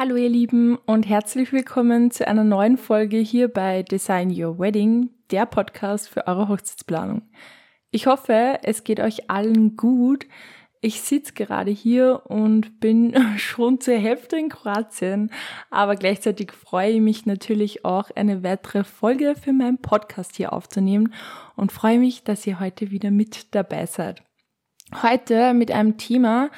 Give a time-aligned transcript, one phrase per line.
[0.00, 5.10] Hallo ihr Lieben und herzlich willkommen zu einer neuen Folge hier bei Design Your Wedding,
[5.32, 7.22] der Podcast für eure Hochzeitsplanung.
[7.90, 10.24] Ich hoffe, es geht euch allen gut.
[10.80, 15.32] Ich sitze gerade hier und bin schon zur Hälfte in Kroatien,
[15.68, 21.12] aber gleichzeitig freue ich mich natürlich auch, eine weitere Folge für meinen Podcast hier aufzunehmen
[21.56, 24.22] und freue mich, dass ihr heute wieder mit dabei seid.
[25.02, 26.50] Heute mit einem Thema,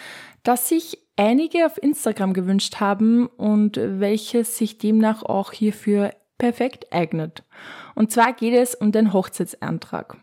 [0.42, 7.44] das sich einige auf Instagram gewünscht haben und welches sich demnach auch hierfür perfekt eignet.
[7.94, 10.16] Und zwar geht es um den Hochzeitsantrag.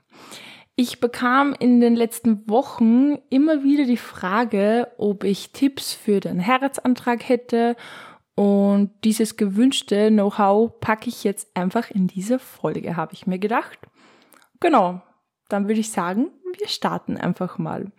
[0.75, 6.45] Ich bekam in den letzten Wochen immer wieder die Frage, ob ich Tipps für den
[6.45, 7.75] Heiratsantrag hätte
[8.33, 13.77] und dieses gewünschte Know-how packe ich jetzt einfach in diese Folge, habe ich mir gedacht.
[14.59, 15.03] Genau,
[15.47, 17.91] dann würde ich sagen, wir starten einfach mal.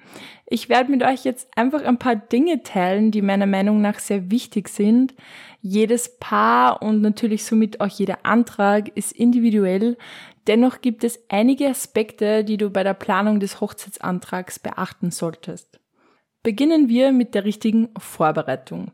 [0.47, 4.31] Ich werde mit euch jetzt einfach ein paar Dinge teilen, die meiner Meinung nach sehr
[4.31, 5.15] wichtig sind.
[5.61, 9.97] Jedes Paar und natürlich somit auch jeder Antrag ist individuell.
[10.47, 15.79] Dennoch gibt es einige Aspekte, die du bei der Planung des Hochzeitsantrags beachten solltest.
[16.43, 18.93] Beginnen wir mit der richtigen Vorbereitung.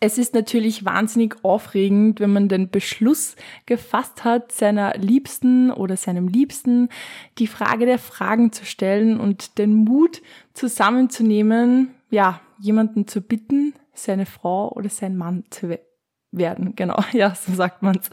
[0.00, 6.28] Es ist natürlich wahnsinnig aufregend, wenn man den Beschluss gefasst hat, seiner Liebsten oder seinem
[6.28, 6.88] Liebsten
[7.38, 10.20] die Frage der Fragen zu stellen und den Mut
[10.52, 15.78] zusammenzunehmen, ja, jemanden zu bitten, seine Frau oder sein Mann zu
[16.32, 16.74] werden.
[16.76, 18.10] Genau, ja, so sagt man's.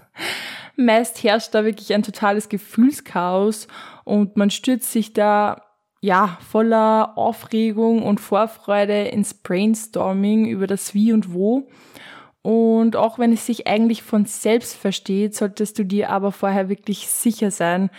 [0.77, 3.67] Meist herrscht da wirklich ein totales Gefühlschaos
[4.03, 5.61] und man stürzt sich da
[6.01, 11.69] ja, voller Aufregung und Vorfreude ins Brainstorming über das Wie und Wo.
[12.41, 17.07] Und auch wenn es sich eigentlich von selbst versteht, solltest du dir aber vorher wirklich
[17.07, 17.91] sicher sein,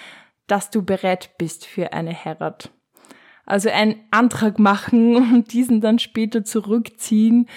[0.49, 2.71] dass du bereit bist für eine Heirat.
[3.47, 7.49] Also einen Antrag machen und diesen dann später zurückziehen,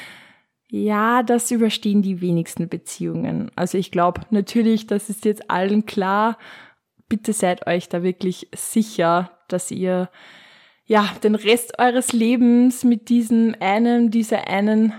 [0.69, 3.49] ja, das überstehen die wenigsten Beziehungen.
[3.55, 6.37] Also ich glaube natürlich, das ist jetzt allen klar.
[7.07, 10.09] Bitte seid euch da wirklich sicher, dass ihr
[10.85, 14.93] ja den Rest eures Lebens mit diesem einen, dieser einen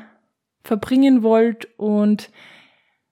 [0.63, 2.31] verbringen wollt und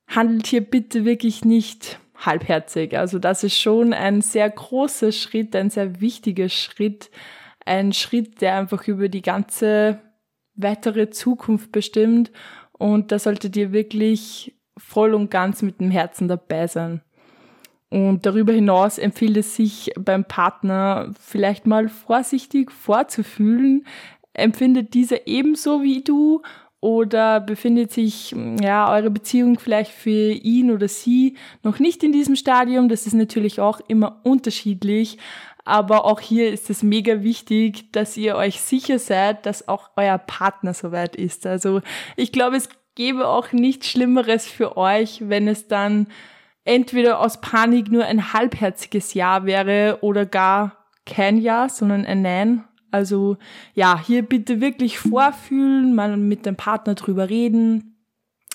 [0.06, 2.96] handelt hier bitte wirklich nicht halbherzig.
[2.96, 7.10] Also das ist schon ein sehr großer Schritt, ein sehr wichtiger Schritt,
[7.64, 10.00] ein Schritt, der einfach über die ganze
[10.54, 12.30] weitere Zukunft bestimmt
[12.72, 17.02] und da solltet ihr wirklich voll und ganz mit dem Herzen dabei sein.
[17.94, 23.86] Und darüber hinaus empfiehlt es sich beim Partner vielleicht mal vorsichtig vorzufühlen.
[24.32, 26.42] Empfindet dieser ebenso wie du
[26.80, 32.34] oder befindet sich ja eure Beziehung vielleicht für ihn oder sie noch nicht in diesem
[32.34, 32.88] Stadium?
[32.88, 35.18] Das ist natürlich auch immer unterschiedlich.
[35.64, 40.18] Aber auch hier ist es mega wichtig, dass ihr euch sicher seid, dass auch euer
[40.18, 41.46] Partner soweit ist.
[41.46, 41.80] Also
[42.16, 46.08] ich glaube, es gäbe auch nichts Schlimmeres für euch, wenn es dann
[46.64, 52.64] entweder aus Panik nur ein halbherziges Ja wäre oder gar kein Ja, sondern ein Nein.
[52.90, 53.36] Also
[53.74, 57.90] ja, hier bitte wirklich vorfühlen, mal mit dem Partner drüber reden.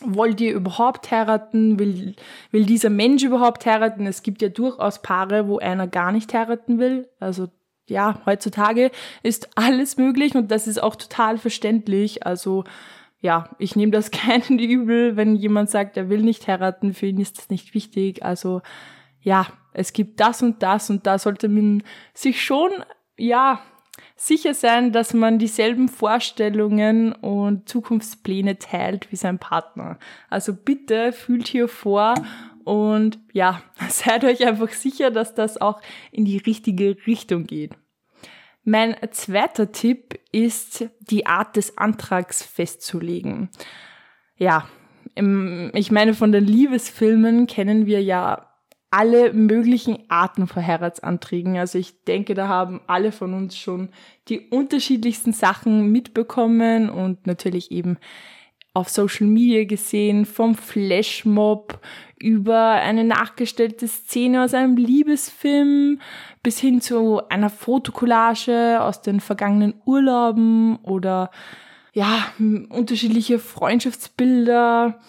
[0.02, 1.78] Wollt ihr überhaupt heiraten?
[1.78, 2.16] Will,
[2.52, 4.08] will dieser Mensch überhaupt heiraten?
[4.08, 7.09] Es gibt ja durchaus Paare, wo einer gar nicht heiraten will.
[7.20, 7.50] Also
[7.90, 8.91] ja, heutzutage
[9.24, 12.26] ist alles möglich und das ist auch total verständlich.
[12.26, 12.64] Also
[13.22, 17.19] ja, ich nehme das keinen übel, wenn jemand sagt, er will nicht heiraten, für ihn
[17.19, 18.24] ist das nicht wichtig.
[18.24, 18.62] Also
[19.22, 22.72] ja, es gibt das und das und da sollte man sich schon,
[23.18, 23.62] ja,
[24.16, 29.97] sicher sein, dass man dieselben Vorstellungen und Zukunftspläne teilt wie sein Partner.
[30.29, 32.16] Also bitte fühlt hier vor
[32.63, 35.81] und ja, seid euch einfach sicher, dass das auch
[36.12, 37.75] in die richtige Richtung geht.
[38.69, 43.50] Mein zweiter Tipp ist, die Art des Antrags festzulegen.
[44.38, 44.69] Ja,
[45.16, 48.53] ich meine, von den Liebesfilmen kennen wir ja
[48.91, 51.58] alle möglichen Arten von Heiratsanträgen.
[51.58, 53.90] Also ich denke, da haben alle von uns schon
[54.28, 57.97] die unterschiedlichsten Sachen mitbekommen und natürlich eben
[58.74, 61.79] auf Social Media gesehen, vom Flashmob
[62.17, 65.99] über eine nachgestellte Szene aus einem Liebesfilm
[66.44, 71.32] bis hin zu einer Fotokollage aus den vergangenen Urlauben oder
[71.94, 74.99] ja, unterschiedliche Freundschaftsbilder.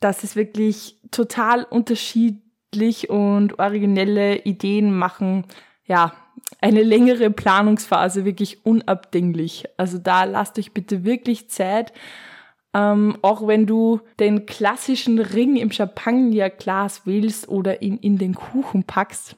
[0.00, 5.44] Das ist wirklich total unterschiedlich und originelle Ideen machen,
[5.86, 6.12] ja,
[6.60, 9.64] eine längere Planungsphase wirklich unabdinglich.
[9.76, 11.92] Also da lasst euch bitte wirklich Zeit
[12.74, 18.84] ähm, auch wenn du den klassischen Ring im Champagnerglas wählst oder ihn in den Kuchen
[18.84, 19.36] packst.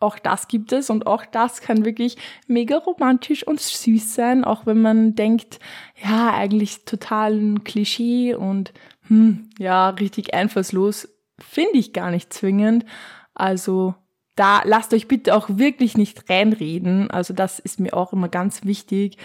[0.00, 4.64] Auch das gibt es und auch das kann wirklich mega romantisch und süß sein, auch
[4.64, 5.60] wenn man denkt,
[6.02, 8.72] ja, eigentlich total ein Klischee und
[9.08, 11.08] hm, ja, richtig einfallslos,
[11.38, 12.86] finde ich gar nicht zwingend.
[13.34, 13.94] Also
[14.36, 17.10] da lasst euch bitte auch wirklich nicht reinreden.
[17.10, 19.18] Also das ist mir auch immer ganz wichtig,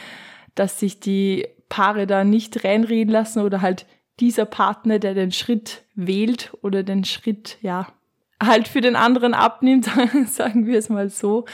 [0.55, 3.85] dass sich die Paare da nicht reinreden lassen oder halt
[4.19, 7.87] dieser Partner, der den Schritt wählt oder den Schritt, ja,
[8.41, 9.89] halt für den anderen abnimmt,
[10.27, 11.45] sagen wir es mal so.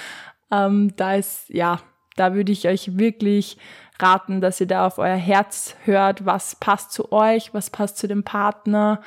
[0.52, 1.80] Ähm, da ist, ja,
[2.16, 3.58] da würde ich euch wirklich
[4.00, 8.08] raten, dass ihr da auf euer Herz hört, was passt zu euch, was passt zu
[8.08, 9.02] dem Partner,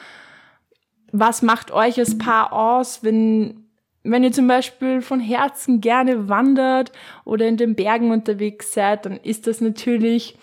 [1.12, 3.68] was macht euch als Paar aus, wenn,
[4.02, 6.92] wenn ihr zum Beispiel von Herzen gerne wandert
[7.24, 10.36] oder in den Bergen unterwegs seid, dann ist das natürlich,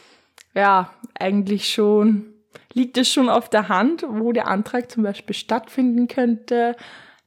[0.54, 2.34] ja, eigentlich schon,
[2.74, 6.76] liegt es schon auf der Hand, wo der Antrag zum Beispiel stattfinden könnte.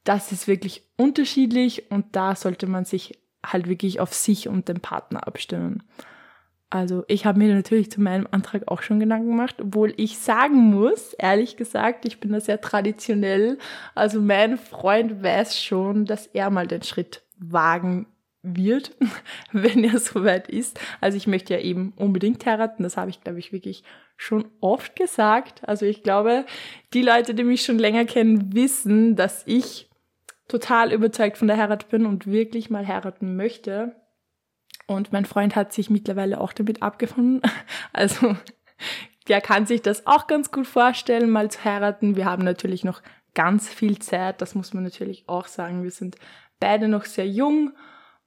[0.03, 4.79] Das ist wirklich unterschiedlich und da sollte man sich halt wirklich auf sich und den
[4.79, 5.83] Partner abstimmen.
[6.69, 10.57] Also ich habe mir natürlich zu meinem Antrag auch schon Gedanken gemacht, obwohl ich sagen
[10.71, 13.59] muss, ehrlich gesagt, ich bin da sehr traditionell.
[13.93, 18.07] Also mein Freund weiß schon, dass er mal den Schritt wagen
[18.45, 18.91] wird,
[19.51, 20.79] wenn er soweit ist.
[21.01, 23.83] Also ich möchte ja eben unbedingt heiraten, das habe ich, glaube ich, wirklich
[24.17, 25.67] schon oft gesagt.
[25.67, 26.45] Also ich glaube,
[26.93, 29.89] die Leute, die mich schon länger kennen, wissen, dass ich
[30.47, 33.95] total überzeugt von der Heirat bin und wirklich mal heiraten möchte.
[34.87, 37.41] Und mein Freund hat sich mittlerweile auch damit abgefunden.
[37.93, 38.35] Also
[39.29, 42.17] der kann sich das auch ganz gut vorstellen, mal zu heiraten.
[42.17, 43.01] Wir haben natürlich noch
[43.33, 45.83] ganz viel Zeit, das muss man natürlich auch sagen.
[45.83, 46.17] Wir sind
[46.59, 47.71] beide noch sehr jung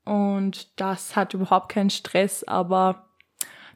[0.08, 3.10] und das hat überhaupt keinen Stress, aber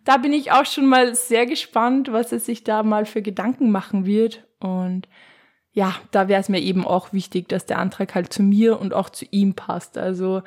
[0.05, 3.71] da bin ich auch schon mal sehr gespannt, was er sich da mal für Gedanken
[3.71, 4.47] machen wird.
[4.59, 5.09] Und
[5.73, 8.95] ja, da wäre es mir eben auch wichtig, dass der Antrag halt zu mir und
[8.95, 9.99] auch zu ihm passt.
[9.99, 10.43] Also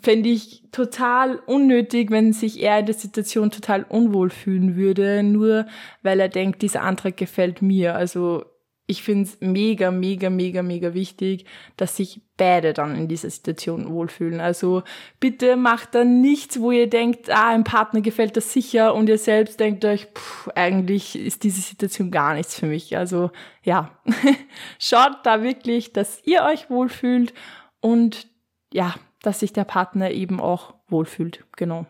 [0.00, 5.66] fände ich total unnötig, wenn sich er in der Situation total unwohl fühlen würde, nur
[6.02, 7.96] weil er denkt, dieser Antrag gefällt mir.
[7.96, 8.44] Also
[8.90, 11.44] ich finde es mega, mega, mega, mega wichtig,
[11.76, 14.40] dass sich beide dann in dieser Situation wohlfühlen.
[14.40, 14.82] Also
[15.20, 19.18] bitte macht dann nichts, wo ihr denkt, ah, ein Partner gefällt das sicher und ihr
[19.18, 22.96] selbst denkt euch, pff, eigentlich ist diese Situation gar nichts für mich.
[22.96, 23.30] Also
[23.62, 23.90] ja,
[24.78, 27.34] schaut da wirklich, dass ihr euch wohlfühlt
[27.80, 28.26] und
[28.72, 31.44] ja, dass sich der Partner eben auch wohlfühlt.
[31.56, 31.84] Genau.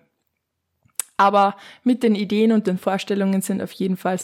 [1.16, 4.18] Aber mit den Ideen und den Vorstellungen sind auf jeden Fall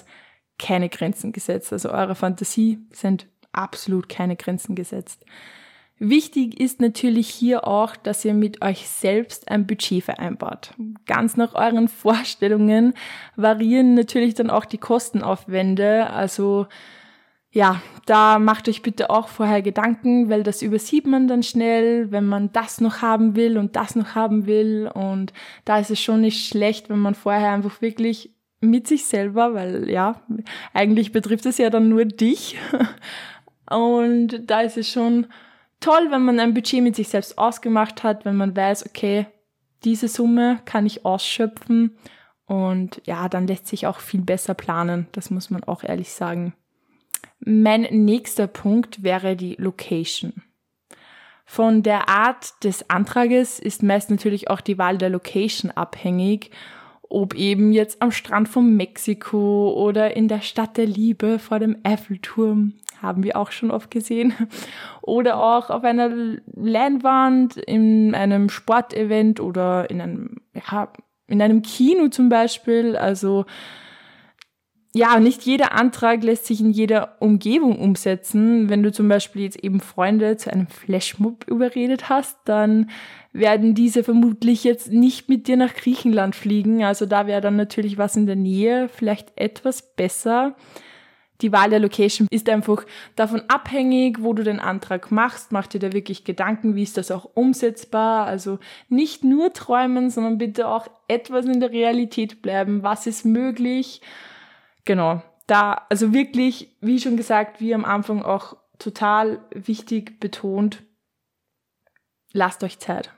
[0.58, 1.72] keine Grenzen gesetzt.
[1.72, 5.24] Also eurer Fantasie sind absolut keine Grenzen gesetzt.
[5.98, 10.74] Wichtig ist natürlich hier auch, dass ihr mit euch selbst ein Budget vereinbart.
[11.06, 12.94] Ganz nach euren Vorstellungen
[13.36, 16.10] variieren natürlich dann auch die Kostenaufwände.
[16.10, 16.66] Also
[17.52, 22.26] ja, da macht euch bitte auch vorher Gedanken, weil das übersieht man dann schnell, wenn
[22.26, 24.90] man das noch haben will und das noch haben will.
[24.92, 25.32] Und
[25.64, 28.33] da ist es schon nicht schlecht, wenn man vorher einfach wirklich
[28.70, 30.20] mit sich selber, weil ja,
[30.72, 32.56] eigentlich betrifft es ja dann nur dich.
[33.70, 35.26] Und da ist es schon
[35.80, 39.26] toll, wenn man ein Budget mit sich selbst ausgemacht hat, wenn man weiß, okay,
[39.84, 41.96] diese Summe kann ich ausschöpfen.
[42.46, 45.06] Und ja, dann lässt sich auch viel besser planen.
[45.12, 46.54] Das muss man auch ehrlich sagen.
[47.40, 50.42] Mein nächster Punkt wäre die Location.
[51.46, 56.50] Von der Art des Antrages ist meist natürlich auch die Wahl der Location abhängig,
[57.08, 61.76] ob eben jetzt am Strand von Mexiko oder in der Stadt der Liebe vor dem
[61.82, 64.34] Eiffelturm, haben wir auch schon oft gesehen,
[65.02, 66.10] oder auch auf einer
[66.54, 70.88] Leinwand in einem Sportevent oder in einem, ja,
[71.26, 72.96] in einem Kino zum Beispiel.
[72.96, 73.44] Also
[74.96, 78.68] ja, nicht jeder Antrag lässt sich in jeder Umgebung umsetzen.
[78.70, 82.90] Wenn du zum Beispiel jetzt eben Freunde zu einem Flashmob überredet hast, dann
[83.32, 86.84] werden diese vermutlich jetzt nicht mit dir nach Griechenland fliegen.
[86.84, 90.54] Also da wäre dann natürlich was in der Nähe vielleicht etwas besser.
[91.40, 92.86] Die Wahl der Location ist einfach
[93.16, 95.50] davon abhängig, wo du den Antrag machst.
[95.50, 98.26] Mach dir da wirklich Gedanken, wie ist das auch umsetzbar.
[98.26, 102.84] Also nicht nur träumen, sondern bitte auch etwas in der Realität bleiben.
[102.84, 104.00] Was ist möglich?
[104.84, 110.82] Genau, da, also wirklich, wie schon gesagt, wie am Anfang auch total wichtig betont,
[112.32, 113.12] lasst euch Zeit.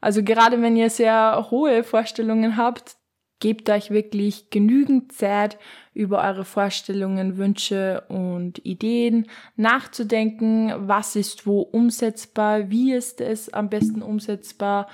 [0.00, 2.96] Also gerade wenn ihr sehr hohe Vorstellungen habt,
[3.40, 5.58] gebt euch wirklich genügend Zeit,
[5.94, 10.72] über eure Vorstellungen, Wünsche und Ideen nachzudenken.
[10.88, 12.70] Was ist wo umsetzbar?
[12.70, 14.88] Wie ist es am besten umsetzbar?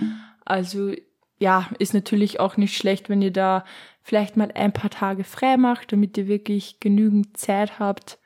[0.44, 0.92] Also
[1.38, 3.64] ja, ist natürlich auch nicht schlecht, wenn ihr da
[4.06, 8.20] vielleicht mal ein paar Tage frei macht, damit ihr wirklich genügend Zeit habt,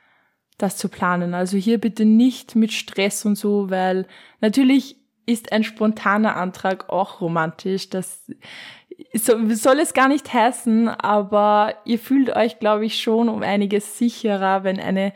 [0.58, 1.32] das zu planen.
[1.32, 4.06] Also hier bitte nicht mit Stress und so, weil
[4.42, 7.88] natürlich ist ein spontaner Antrag auch romantisch.
[7.88, 8.30] Das
[9.14, 13.96] so, soll es gar nicht heißen, aber ihr fühlt euch, glaube ich, schon um einiges
[13.96, 15.14] sicherer, wenn eine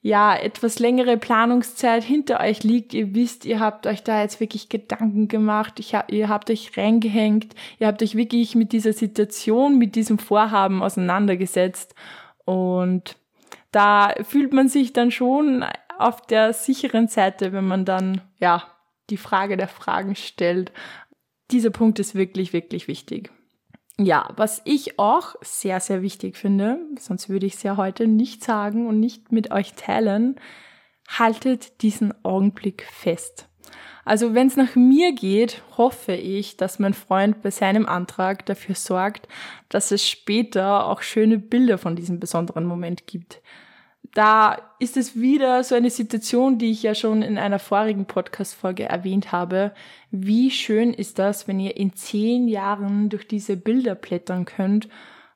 [0.00, 2.94] ja, etwas längere Planungszeit hinter euch liegt.
[2.94, 7.54] Ihr wisst, ihr habt euch da jetzt wirklich Gedanken gemacht, ich ihr habt euch reingehängt,
[7.78, 11.94] ihr habt euch wirklich mit dieser Situation, mit diesem Vorhaben auseinandergesetzt.
[12.44, 13.16] Und
[13.72, 15.64] da fühlt man sich dann schon
[15.98, 18.64] auf der sicheren Seite, wenn man dann, ja,
[19.10, 20.72] die Frage der Fragen stellt.
[21.50, 23.30] Dieser Punkt ist wirklich, wirklich wichtig.
[24.00, 28.44] Ja, was ich auch sehr, sehr wichtig finde, sonst würde ich es ja heute nicht
[28.44, 30.36] sagen und nicht mit euch teilen,
[31.08, 33.48] haltet diesen Augenblick fest.
[34.04, 38.76] Also wenn es nach mir geht, hoffe ich, dass mein Freund bei seinem Antrag dafür
[38.76, 39.26] sorgt,
[39.68, 43.42] dass es später auch schöne Bilder von diesem besonderen Moment gibt
[44.14, 48.84] da ist es wieder so eine Situation, die ich ja schon in einer vorigen Podcast-Folge
[48.84, 49.72] erwähnt habe.
[50.10, 54.88] Wie schön ist das, wenn ihr in zehn Jahren durch diese Bilder blättern könnt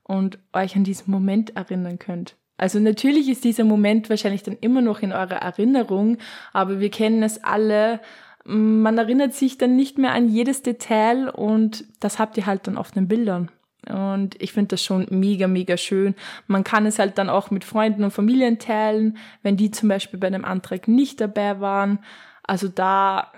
[0.04, 2.36] und euch an diesen Moment erinnern könnt.
[2.56, 6.18] Also natürlich ist dieser Moment wahrscheinlich dann immer noch in eurer Erinnerung,
[6.52, 8.00] aber wir kennen es alle.
[8.44, 12.76] Man erinnert sich dann nicht mehr an jedes Detail und das habt ihr halt dann
[12.76, 13.50] auf den Bildern.
[13.88, 16.14] Und ich finde das schon mega, mega schön.
[16.46, 20.20] Man kann es halt dann auch mit Freunden und Familien teilen, wenn die zum Beispiel
[20.20, 21.98] bei einem Antrag nicht dabei waren.
[22.44, 23.32] Also da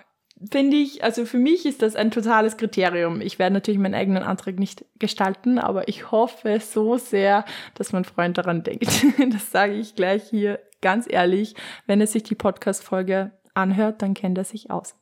[0.51, 3.21] finde ich, also für mich ist das ein totales Kriterium.
[3.21, 8.05] Ich werde natürlich meinen eigenen Antrag nicht gestalten, aber ich hoffe so sehr, dass mein
[8.05, 8.89] Freund daran denkt.
[9.33, 11.55] Das sage ich gleich hier ganz ehrlich.
[11.87, 14.95] Wenn er sich die Podcast-Folge anhört, dann kennt er sich aus.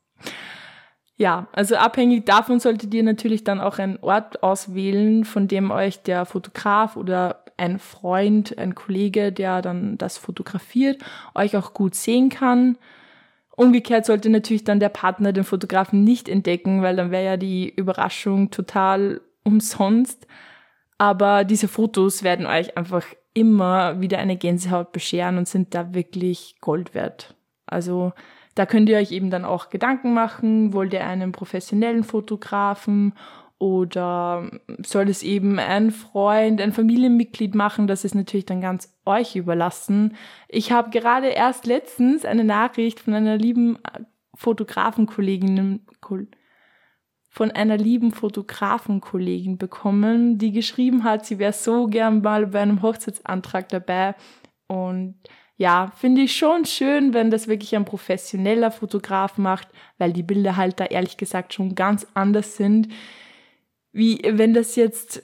[1.22, 6.02] Ja, also abhängig davon solltet ihr natürlich dann auch einen Ort auswählen, von dem euch
[6.02, 11.00] der Fotograf oder ein Freund, ein Kollege, der dann das fotografiert,
[11.36, 12.76] euch auch gut sehen kann.
[13.54, 17.72] Umgekehrt sollte natürlich dann der Partner den Fotografen nicht entdecken, weil dann wäre ja die
[17.72, 20.26] Überraschung total umsonst.
[20.98, 26.56] Aber diese Fotos werden euch einfach immer wieder eine Gänsehaut bescheren und sind da wirklich
[26.60, 27.36] Gold wert.
[27.64, 28.12] Also
[28.54, 33.14] da könnt ihr euch eben dann auch Gedanken machen, wollt ihr einen professionellen Fotografen
[33.58, 34.50] oder
[34.84, 40.16] soll es eben ein Freund, ein Familienmitglied machen, das ist natürlich dann ganz euch überlassen.
[40.48, 43.78] Ich habe gerade erst letztens eine Nachricht von einer lieben
[44.34, 45.86] Fotografenkollegin
[47.28, 52.82] von einer lieben Fotografenkollegin bekommen, die geschrieben hat, sie wäre so gern mal bei einem
[52.82, 54.14] Hochzeitsantrag dabei
[54.66, 55.14] und
[55.62, 60.56] ja, finde ich schon schön, wenn das wirklich ein professioneller Fotograf macht, weil die Bilder
[60.56, 62.88] halt da ehrlich gesagt schon ganz anders sind,
[63.92, 65.22] wie wenn das jetzt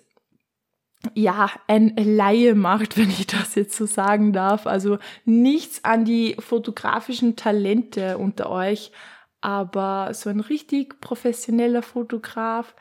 [1.12, 4.68] ja, ein Laie macht, wenn ich das jetzt so sagen darf.
[4.68, 8.92] Also nichts an die fotografischen Talente unter euch,
[9.40, 12.76] aber so ein richtig professioneller Fotograf,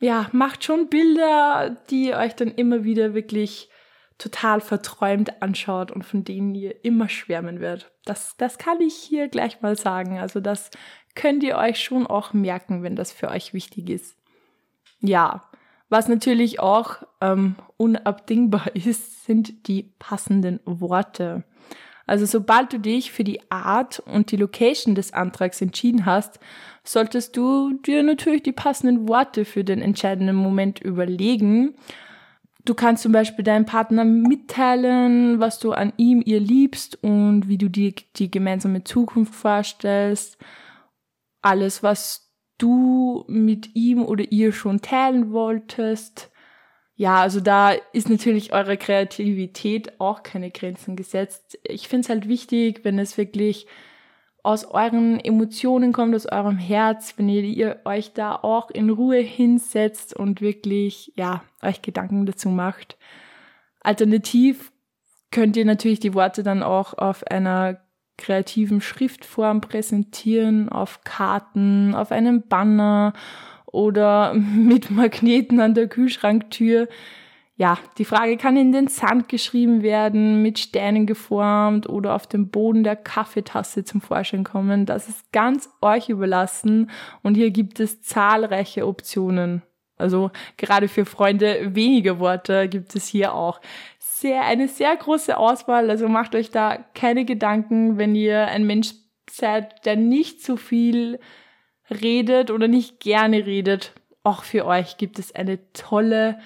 [0.00, 3.68] ja, macht schon Bilder, die euch dann immer wieder wirklich
[4.18, 7.90] total verträumt anschaut und von denen ihr immer schwärmen werdet.
[8.04, 10.18] Das, das kann ich hier gleich mal sagen.
[10.18, 10.70] Also das
[11.14, 14.16] könnt ihr euch schon auch merken, wenn das für euch wichtig ist.
[15.00, 15.48] Ja,
[15.88, 21.44] was natürlich auch ähm, unabdingbar ist, sind die passenden Worte.
[22.06, 26.40] Also sobald du dich für die Art und die Location des Antrags entschieden hast,
[26.84, 31.74] solltest du dir natürlich die passenden Worte für den entscheidenden Moment überlegen
[32.64, 37.58] Du kannst zum Beispiel deinem Partner mitteilen, was du an ihm, ihr liebst und wie
[37.58, 40.38] du dir die gemeinsame Zukunft vorstellst.
[41.40, 46.30] Alles, was du mit ihm oder ihr schon teilen wolltest.
[46.94, 51.58] Ja, also da ist natürlich eurer Kreativität auch keine Grenzen gesetzt.
[51.64, 53.66] Ich finde es halt wichtig, wenn es wirklich
[54.42, 60.16] aus euren Emotionen kommt, aus eurem Herz, wenn ihr, euch da auch in Ruhe hinsetzt
[60.16, 62.98] und wirklich, ja, euch Gedanken dazu macht.
[63.80, 64.72] Alternativ
[65.30, 67.80] könnt ihr natürlich die Worte dann auch auf einer
[68.18, 73.12] kreativen Schriftform präsentieren, auf Karten, auf einem Banner
[73.66, 76.88] oder mit Magneten an der Kühlschranktür
[77.62, 82.48] ja, die Frage kann in den Sand geschrieben werden, mit Steinen geformt oder auf dem
[82.48, 84.84] Boden der Kaffeetasse zum Vorschein kommen.
[84.84, 86.90] Das ist ganz euch überlassen
[87.22, 89.62] und hier gibt es zahlreiche Optionen.
[89.96, 93.60] Also gerade für Freunde weniger Worte gibt es hier auch
[94.00, 95.88] sehr, eine sehr große Auswahl.
[95.88, 98.94] Also macht euch da keine Gedanken, wenn ihr ein Mensch
[99.30, 101.20] seid, der nicht so viel
[101.88, 103.92] redet oder nicht gerne redet.
[104.24, 106.40] Auch für euch gibt es eine tolle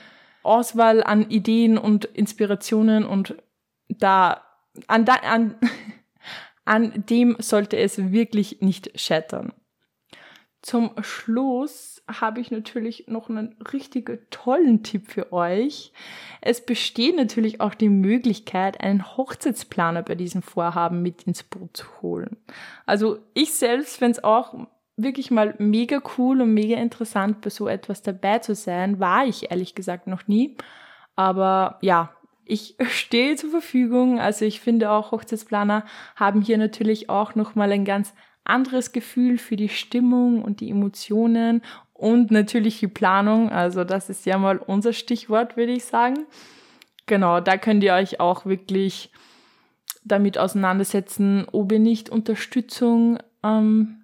[0.47, 3.37] Auswahl an Ideen und Inspirationen und
[3.89, 4.43] da
[4.87, 5.57] an, da, an,
[6.65, 9.53] an dem sollte es wirklich nicht scheitern.
[10.63, 15.93] zum Schluss habe ich natürlich noch einen richtig tollen Tipp für euch.
[16.41, 21.87] Es besteht natürlich auch die Möglichkeit, einen Hochzeitsplaner bei diesem Vorhaben mit ins Boot zu
[22.03, 22.37] holen.
[22.85, 27.69] Also ich selbst fände es auch wirklich mal mega cool und mega interessant, bei so
[27.69, 28.99] etwas dabei zu sein.
[28.99, 30.57] War ich ehrlich gesagt noch nie.
[31.15, 32.11] Aber ja,
[32.45, 34.19] ich stehe zur Verfügung.
[34.19, 35.85] Also ich finde auch Hochzeitsplaner
[36.15, 41.63] haben hier natürlich auch nochmal ein ganz anderes Gefühl für die Stimmung und die Emotionen
[41.93, 43.51] und natürlich die Planung.
[43.51, 46.27] Also das ist ja mal unser Stichwort, würde ich sagen.
[47.07, 49.11] Genau, da könnt ihr euch auch wirklich
[50.05, 54.03] damit auseinandersetzen, ob ihr nicht Unterstützung ähm,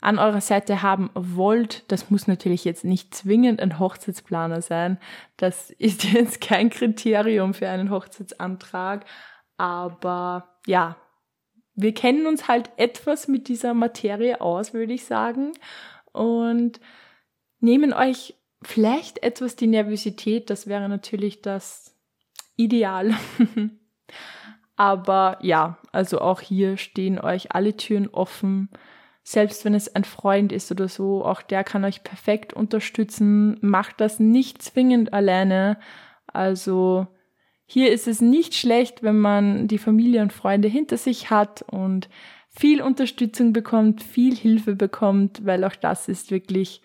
[0.00, 1.90] an eurer Seite haben wollt.
[1.90, 4.98] Das muss natürlich jetzt nicht zwingend ein Hochzeitsplaner sein.
[5.36, 9.04] Das ist jetzt kein Kriterium für einen Hochzeitsantrag.
[9.56, 10.96] Aber ja,
[11.74, 15.52] wir kennen uns halt etwas mit dieser Materie aus, würde ich sagen.
[16.12, 16.80] Und
[17.60, 20.50] nehmen euch vielleicht etwas die Nervosität.
[20.50, 21.94] Das wäre natürlich das
[22.56, 23.14] Ideal.
[24.76, 28.70] Aber ja, also auch hier stehen euch alle Türen offen
[29.30, 33.58] selbst wenn es ein Freund ist oder so, auch der kann euch perfekt unterstützen.
[33.60, 35.78] Macht das nicht zwingend alleine.
[36.26, 37.06] Also
[37.66, 42.08] hier ist es nicht schlecht, wenn man die Familie und Freunde hinter sich hat und
[42.48, 46.80] viel Unterstützung bekommt, viel Hilfe bekommt, weil auch das ist wirklich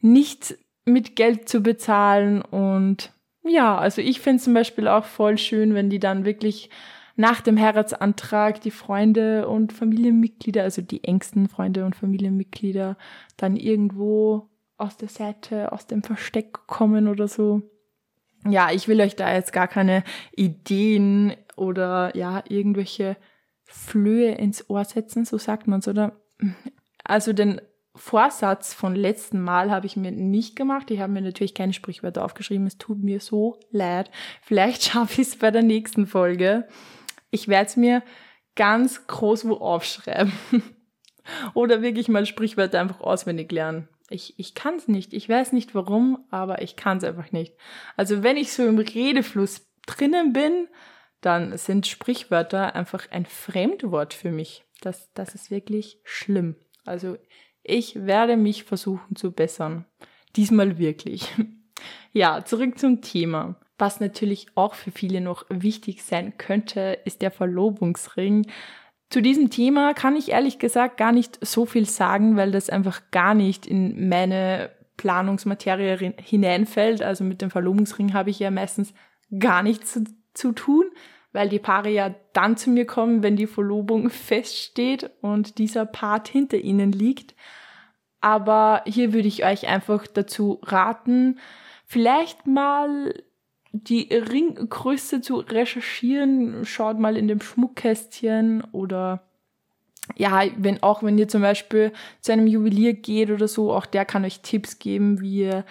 [0.00, 2.42] nicht mit Geld zu bezahlen.
[2.42, 6.70] Und ja, also ich finde zum Beispiel auch voll schön, wenn die dann wirklich
[7.16, 12.96] nach dem Heiratsantrag die Freunde und Familienmitglieder, also die engsten Freunde und Familienmitglieder,
[13.36, 17.62] dann irgendwo aus der Seite, aus dem Versteck kommen oder so.
[18.46, 20.04] Ja, ich will euch da jetzt gar keine
[20.36, 23.16] Ideen oder ja, irgendwelche
[23.64, 26.20] Flöhe ins Ohr setzen, so sagt man's, oder?
[27.02, 27.60] Also den
[27.96, 30.90] Vorsatz von letzten Mal habe ich mir nicht gemacht.
[30.90, 32.66] Ich habe mir natürlich keine Sprichwörter aufgeschrieben.
[32.66, 34.10] Es tut mir so leid.
[34.42, 36.68] Vielleicht schaffe ich es bei der nächsten Folge.
[37.36, 38.02] Ich werde es mir
[38.54, 40.32] ganz groß wo aufschreiben.
[41.54, 43.88] Oder wirklich mal Sprichwörter einfach auswendig lernen.
[44.08, 45.12] Ich, ich kann es nicht.
[45.12, 47.52] Ich weiß nicht warum, aber ich kann es einfach nicht.
[47.94, 50.66] Also wenn ich so im Redefluss drinnen bin,
[51.20, 54.64] dann sind Sprichwörter einfach ein Fremdwort für mich.
[54.80, 56.56] Das, das ist wirklich schlimm.
[56.86, 57.18] Also
[57.62, 59.84] ich werde mich versuchen zu bessern.
[60.36, 61.28] Diesmal wirklich.
[62.12, 63.60] Ja, zurück zum Thema.
[63.78, 68.46] Was natürlich auch für viele noch wichtig sein könnte, ist der Verlobungsring.
[69.10, 73.02] Zu diesem Thema kann ich ehrlich gesagt gar nicht so viel sagen, weil das einfach
[73.10, 77.02] gar nicht in meine Planungsmaterie hineinfällt.
[77.02, 78.94] Also mit dem Verlobungsring habe ich ja meistens
[79.38, 80.86] gar nichts zu, zu tun,
[81.32, 86.28] weil die Paare ja dann zu mir kommen, wenn die Verlobung feststeht und dieser Part
[86.28, 87.34] hinter ihnen liegt.
[88.20, 91.38] Aber hier würde ich euch einfach dazu raten,
[91.84, 93.14] vielleicht mal
[93.84, 96.64] die Ringgröße zu recherchieren.
[96.64, 99.22] Schaut mal in dem Schmuckkästchen oder
[100.16, 104.04] ja, wenn auch wenn ihr zum Beispiel zu einem Juwelier geht oder so, auch der
[104.04, 105.64] kann euch Tipps geben, wie ihr,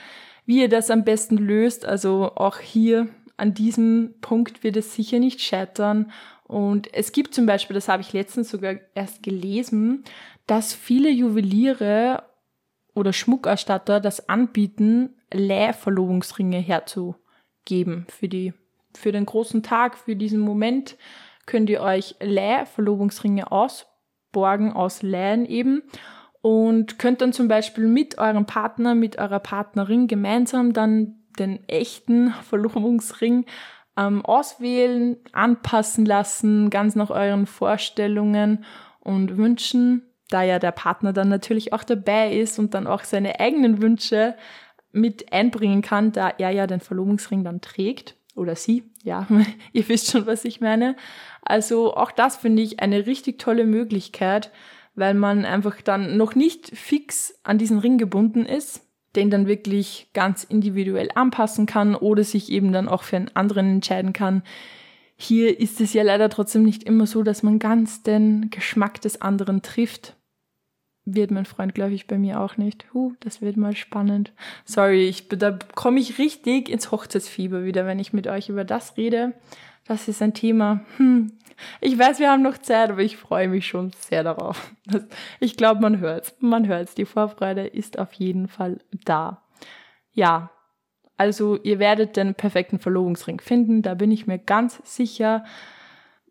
[0.46, 1.86] wie ihr das am besten löst.
[1.86, 6.12] Also auch hier an diesem Punkt wird es sicher nicht scheitern.
[6.44, 10.04] Und es gibt zum Beispiel, das habe ich letztens sogar erst gelesen,
[10.48, 12.24] dass viele Juweliere
[12.94, 17.16] oder Schmuckerstatter das anbieten, Leihverlobungsringe herzu
[17.66, 18.54] geben für die,
[18.94, 20.98] für den großen Tag, für diesen Moment.
[21.46, 25.84] Könnt ihr euch Leih-Verlobungsringe ausborgen, ausleihen eben.
[26.42, 32.34] Und könnt dann zum Beispiel mit eurem Partner, mit eurer Partnerin gemeinsam dann den echten
[32.50, 33.46] Verlobungsring
[33.98, 38.66] ähm, auswählen, anpassen lassen, ganz nach euren Vorstellungen
[39.00, 43.40] und Wünschen, da ja der Partner dann natürlich auch dabei ist und dann auch seine
[43.40, 44.36] eigenen Wünsche
[44.96, 49.28] mit einbringen kann, da er ja den Verlobungsring dann trägt oder sie, ja,
[49.74, 50.96] ihr wisst schon, was ich meine.
[51.42, 54.52] Also auch das finde ich eine richtig tolle Möglichkeit,
[54.96, 58.82] weil man einfach dann noch nicht fix an diesen Ring gebunden ist,
[59.16, 63.70] den dann wirklich ganz individuell anpassen kann oder sich eben dann auch für einen anderen
[63.70, 64.44] entscheiden kann.
[65.18, 69.22] Hier ist es ja leider trotzdem nicht immer so, dass man ganz den Geschmack des
[69.22, 70.16] anderen trifft
[71.06, 72.86] wird mein Freund, glaube ich, bei mir auch nicht.
[72.94, 74.34] Huh, das wird mal spannend.
[74.66, 78.98] Sorry, ich, da komme ich richtig ins Hochzeitsfieber wieder, wenn ich mit euch über das
[78.98, 79.34] rede.
[79.88, 80.82] Das ist ein Thema.
[80.98, 81.32] Hm.
[81.80, 84.72] Ich weiß, wir haben noch Zeit, aber ich freue mich schon sehr darauf.
[84.88, 85.04] Das,
[85.40, 86.36] ich glaube, man hört's.
[86.40, 86.96] Man hört's.
[86.96, 89.44] Die Vorfreude ist auf jeden Fall da.
[90.12, 90.50] Ja.
[91.18, 93.84] Also, ihr werdet den perfekten Verlobungsring finden.
[93.84, 95.46] Da bin ich mir ganz sicher.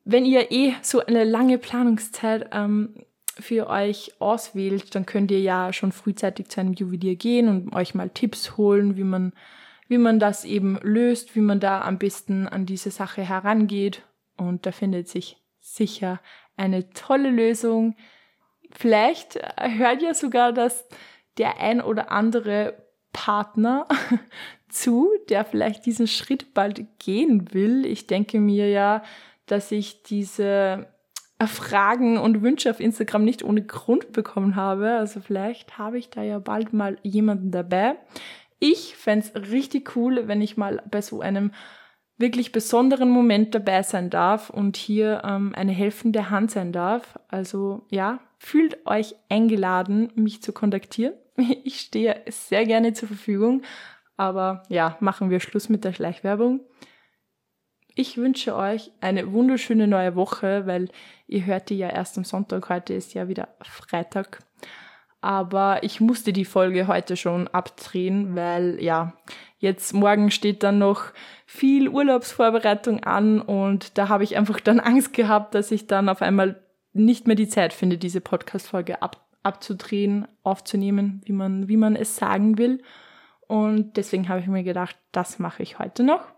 [0.05, 2.95] Wenn ihr eh so eine lange Planungszeit ähm,
[3.41, 7.95] für euch auswählt, dann könnt ihr ja schon frühzeitig zu einem Juwelier gehen und euch
[7.95, 9.33] mal Tipps holen, wie man,
[9.89, 14.03] wie man das eben löst, wie man da am besten an diese Sache herangeht.
[14.37, 16.21] Und da findet sich sicher
[16.57, 17.97] eine tolle Lösung.
[18.71, 20.87] Vielleicht hört ihr sogar, dass
[21.39, 23.87] der ein oder andere Partner
[24.69, 27.87] zu, der vielleicht diesen Schritt bald gehen will.
[27.87, 29.03] Ich denke mir ja,
[29.47, 30.87] dass ich diese
[31.47, 34.93] Fragen und Wünsche auf Instagram nicht ohne Grund bekommen habe.
[34.93, 37.97] Also vielleicht habe ich da ja bald mal jemanden dabei.
[38.59, 41.53] Ich fände es richtig cool, wenn ich mal bei so einem
[42.17, 47.19] wirklich besonderen Moment dabei sein darf und hier ähm, eine helfende Hand sein darf.
[47.29, 51.15] Also ja, fühlt euch eingeladen, mich zu kontaktieren.
[51.65, 53.63] Ich stehe sehr gerne zur Verfügung.
[54.17, 56.61] Aber ja, machen wir Schluss mit der Schleichwerbung.
[57.97, 60.89] Ich wünsche euch eine wunderschöne neue Woche, weil
[61.29, 62.69] ihr hört die ja erst am Sonntag.
[62.69, 64.41] Heute ist ja wieder Freitag.
[65.21, 69.15] Aber ich musste die Folge heute schon abdrehen, weil ja,
[69.59, 71.05] jetzt morgen steht dann noch
[71.47, 76.21] viel Urlaubsvorbereitung an und da habe ich einfach dann Angst gehabt, dass ich dann auf
[76.21, 76.61] einmal
[76.93, 82.17] nicht mehr die Zeit finde, diese Podcast-Folge ab, abzudrehen, aufzunehmen, wie man, wie man es
[82.17, 82.83] sagen will.
[83.47, 86.34] Und deswegen habe ich mir gedacht, das mache ich heute noch.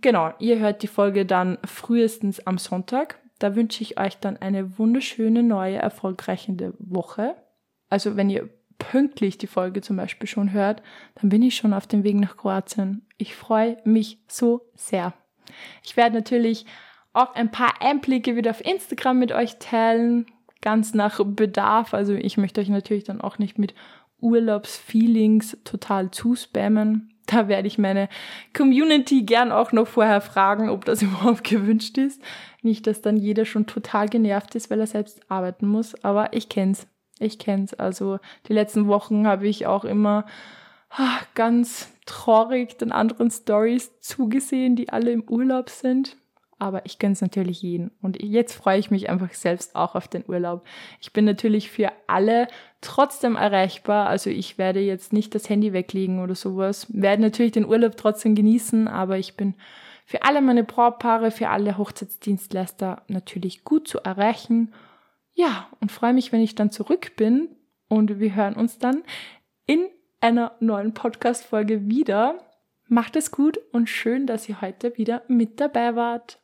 [0.00, 3.18] Genau, ihr hört die Folge dann frühestens am Sonntag.
[3.38, 7.36] Da wünsche ich euch dann eine wunderschöne, neue, erfolgreiche Woche.
[7.88, 10.82] Also wenn ihr pünktlich die Folge zum Beispiel schon hört,
[11.20, 13.06] dann bin ich schon auf dem Weg nach Kroatien.
[13.16, 15.14] Ich freue mich so sehr.
[15.82, 16.66] Ich werde natürlich
[17.12, 20.26] auch ein paar Einblicke wieder auf Instagram mit euch teilen,
[20.60, 21.94] ganz nach Bedarf.
[21.94, 23.74] Also ich möchte euch natürlich dann auch nicht mit
[24.20, 27.15] Urlaubsfeelings total zuspammen.
[27.32, 28.08] Da werde ich meine
[28.56, 32.22] Community gern auch noch vorher fragen, ob das überhaupt gewünscht ist.
[32.62, 35.94] Nicht, dass dann jeder schon total genervt ist, weil er selbst arbeiten muss.
[36.04, 36.86] Aber ich kenn's.
[37.18, 37.74] Ich kenn's.
[37.74, 40.26] Also die letzten Wochen habe ich auch immer
[40.90, 46.16] ah, ganz traurig den anderen Stories zugesehen, die alle im Urlaub sind
[46.58, 47.90] aber ich gönn's natürlich jeden.
[48.00, 50.64] Und jetzt freue ich mich einfach selbst auch auf den Urlaub.
[51.00, 52.48] Ich bin natürlich für alle
[52.80, 54.08] trotzdem erreichbar.
[54.08, 56.86] Also ich werde jetzt nicht das Handy weglegen oder sowas.
[56.90, 59.54] Werde natürlich den Urlaub trotzdem genießen, aber ich bin
[60.06, 64.72] für alle meine Brautpaare, für alle Hochzeitsdienstleister natürlich gut zu erreichen.
[65.34, 67.48] Ja, und freue mich, wenn ich dann zurück bin
[67.88, 69.02] und wir hören uns dann
[69.66, 69.86] in
[70.20, 72.38] einer neuen Podcast-Folge wieder.
[72.88, 76.38] Macht es gut und schön, dass ihr heute wieder mit dabei wart.